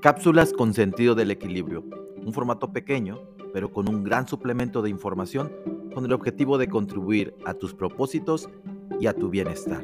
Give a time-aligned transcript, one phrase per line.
[0.00, 1.84] Cápsulas con sentido del equilibrio.
[2.24, 3.20] Un formato pequeño,
[3.52, 5.52] pero con un gran suplemento de información
[5.92, 8.48] con el objetivo de contribuir a tus propósitos
[9.00, 9.82] y a tu bienestar.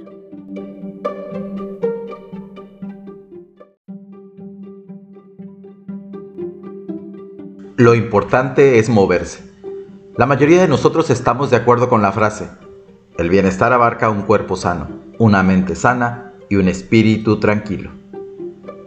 [7.76, 9.50] Lo importante es moverse.
[10.16, 12.48] La mayoría de nosotros estamos de acuerdo con la frase,
[13.18, 14.88] el bienestar abarca un cuerpo sano,
[15.18, 18.03] una mente sana y un espíritu tranquilo.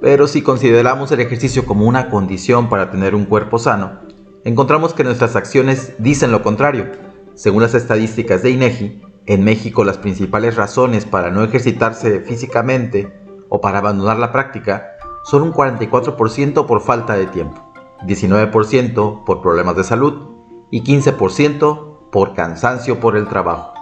[0.02, 4.00] Pero si consideramos el ejercicio como una condición para tener un cuerpo sano,
[4.44, 6.92] encontramos que nuestras acciones dicen lo contrario.
[7.34, 13.12] Según las estadísticas de INEGI, en México las principales razones para no ejercitarse físicamente
[13.50, 14.92] o para abandonar la práctica
[15.24, 17.62] son un 44% por falta de tiempo,
[18.06, 20.30] 19% por problemas de salud
[20.72, 23.74] y 15% por cansancio por el trabajo.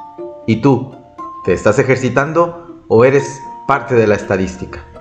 [0.47, 0.95] ¿Y tú?
[1.43, 4.94] ¿Te estás ejercitando o eres parte de la estadística?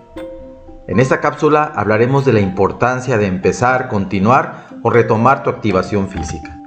[0.86, 6.60] En esta cápsula hablaremos de la importancia de empezar, continuar o retomar tu activación física.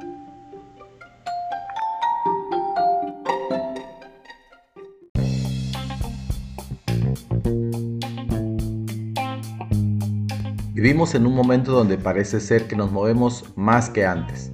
[10.74, 14.52] Vivimos en un momento donde parece ser que nos movemos más que antes.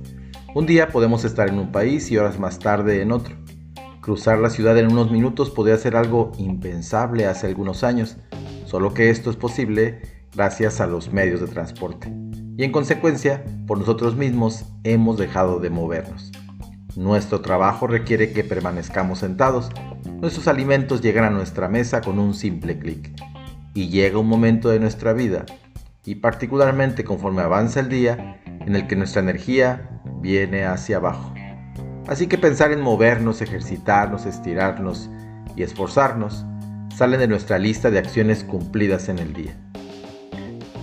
[0.53, 3.37] Un día podemos estar en un país y horas más tarde en otro.
[4.01, 8.17] Cruzar la ciudad en unos minutos podría ser algo impensable hace algunos años,
[8.73, 10.01] solo que esto es posible
[10.33, 12.11] gracias a los medios de transporte.
[12.57, 16.31] Y en consecuencia, por nosotros mismos hemos dejado de movernos.
[16.95, 19.69] Nuestro trabajo requiere que permanezcamos sentados.
[20.19, 23.13] Nuestros alimentos llegan a nuestra mesa con un simple clic.
[23.75, 25.45] Y llega un momento de nuestra vida,
[26.03, 31.31] y particularmente conforme avanza el día, en el que nuestra energía viene hacia abajo.
[32.07, 35.11] Así que pensar en movernos, ejercitarnos, estirarnos
[35.55, 36.43] y esforzarnos
[36.95, 39.57] salen de nuestra lista de acciones cumplidas en el día.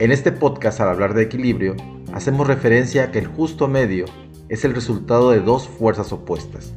[0.01, 1.77] En este podcast, al hablar de equilibrio,
[2.13, 4.07] hacemos referencia a que el justo medio
[4.49, 6.75] es el resultado de dos fuerzas opuestas,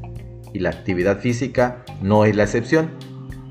[0.54, 2.92] y la actividad física no es la excepción.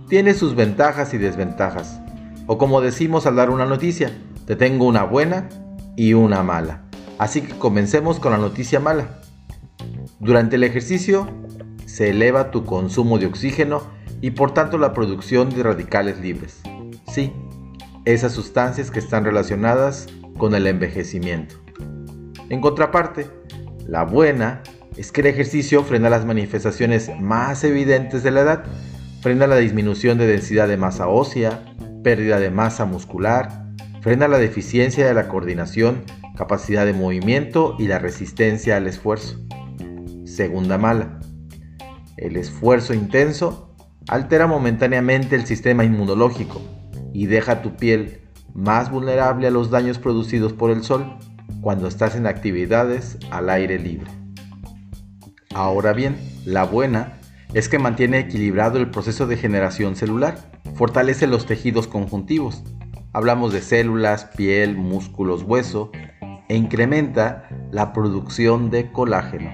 [0.09, 2.01] Tiene sus ventajas y desventajas,
[2.47, 4.13] o como decimos al dar una noticia,
[4.47, 5.49] te tengo una buena
[5.97, 6.85] y una mala.
[7.19, 9.21] Así que comencemos con la noticia mala.
[10.21, 11.29] Durante el ejercicio
[11.87, 13.83] se eleva tu consumo de oxígeno
[14.23, 16.63] y por tanto la producción de radicales libres.
[17.13, 17.33] Sí,
[18.07, 20.07] esas sustancias que están relacionadas
[20.39, 21.57] con el envejecimiento.
[22.49, 23.27] En contraparte,
[23.87, 24.63] la buena
[24.97, 28.65] es que el ejercicio frena las manifestaciones más evidentes de la edad,
[29.21, 31.65] frena la disminución de densidad de masa ósea,
[32.05, 33.67] pérdida de masa muscular,
[34.03, 36.05] frena la deficiencia de la coordinación,
[36.37, 39.39] capacidad de movimiento y la resistencia al esfuerzo.
[40.25, 41.21] Segunda mala.
[42.17, 43.72] El esfuerzo intenso
[44.09, 46.61] altera momentáneamente el sistema inmunológico
[47.13, 48.23] y deja tu piel
[48.55, 51.17] más vulnerable a los daños producidos por el sol
[51.61, 54.11] cuando estás en actividades al aire libre.
[55.55, 57.19] Ahora bien, la buena
[57.55, 60.39] es que mantiene equilibrado el proceso de generación celular,
[60.75, 62.63] fortalece los tejidos conjuntivos,
[63.13, 65.91] hablamos de células, piel, músculos, hueso,
[66.49, 69.51] e incrementa la producción de colágeno.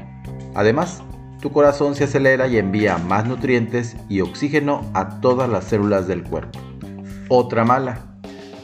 [0.55, 1.03] Además,
[1.41, 6.25] tu corazón se acelera y envía más nutrientes y oxígeno a todas las células del
[6.25, 6.59] cuerpo.
[7.28, 8.04] Otra mala.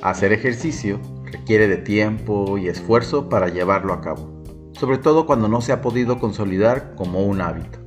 [0.02, 4.42] Hacer ejercicio requiere de tiempo y esfuerzo para llevarlo a cabo,
[4.72, 7.78] sobre todo cuando no se ha podido consolidar como un hábito.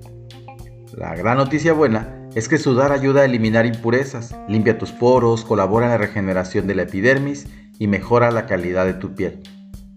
[0.95, 5.87] La gran noticia buena es que sudar ayuda a eliminar impurezas, limpia tus poros, colabora
[5.87, 9.41] en la regeneración de la epidermis y mejora la calidad de tu piel.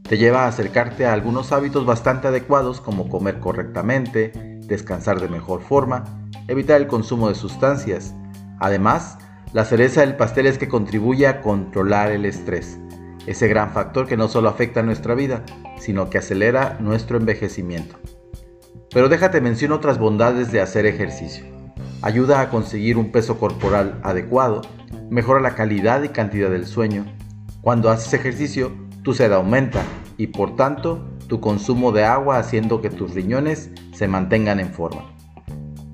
[0.03, 4.33] Te lleva a acercarte a algunos hábitos bastante adecuados como comer correctamente,
[4.71, 6.05] descansar de mejor forma,
[6.49, 8.15] evitar el consumo de sustancias.
[8.59, 9.19] Además,
[9.53, 12.79] la cereza del pastel es que contribuye a controlar el estrés,
[13.27, 15.43] ese gran factor que no solo afecta nuestra vida,
[15.79, 17.97] sino que acelera nuestro envejecimiento.
[18.93, 21.45] Pero déjate mencionar otras bondades de hacer ejercicio.
[22.03, 24.63] Ayuda a conseguir un peso corporal adecuado,
[25.11, 27.05] mejora la calidad y cantidad del sueño.
[27.61, 28.73] Cuando haces ejercicio,
[29.03, 29.83] tu sed aumenta
[30.17, 35.05] y por tanto tu consumo de agua haciendo que tus riñones se mantengan en forma.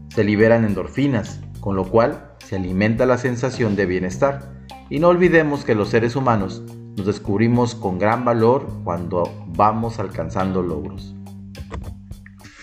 [0.08, 4.64] Se liberan endorfinas, con lo cual se alimenta la sensación de bienestar.
[4.88, 6.62] Y no olvidemos que los seres humanos
[6.96, 11.14] nos descubrimos con gran valor cuando vamos alcanzando logros.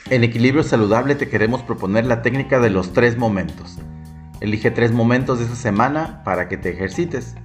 [0.10, 3.78] En equilibrio saludable te queremos proponer la técnica de los tres momentos.
[4.42, 7.36] Elige tres momentos de esta semana para que te ejercites.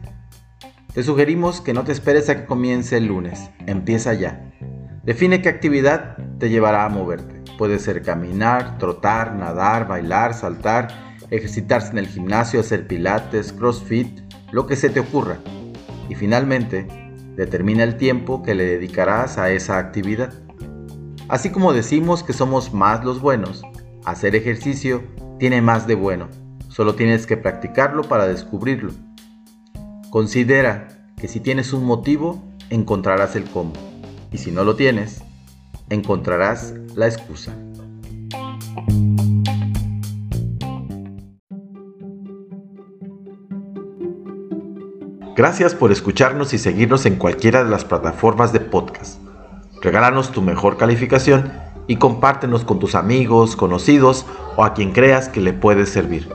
[0.95, 4.48] Te sugerimos que no te esperes a que comience el lunes, empieza ya.
[5.08, 7.43] Define qué actividad te llevará a moverte.
[7.56, 14.20] Puede ser caminar, trotar, nadar, bailar, saltar, ejercitarse en el gimnasio, hacer pilates, crossfit,
[14.52, 15.38] lo que se te ocurra.
[16.08, 16.87] Y finalmente,
[17.38, 20.32] Determina el tiempo que le dedicarás a esa actividad.
[21.28, 23.62] Así como decimos que somos más los buenos,
[24.05, 25.05] hacer ejercicio
[25.38, 26.26] tiene más de bueno.
[26.69, 28.90] Solo tienes que practicarlo para descubrirlo.
[30.10, 33.88] Considera que si tienes un motivo, encontrarás el cómo.
[34.31, 35.23] Y si no lo tienes,
[35.91, 37.55] encontrarás la excusa.
[45.37, 49.21] Gracias por escucharnos y seguirnos en cualquiera de las plataformas de podcast.
[49.81, 51.53] Regálanos tu mejor calificación
[51.87, 54.27] y compártenos con tus amigos, conocidos
[54.57, 56.29] o a quien creas que le puede servir.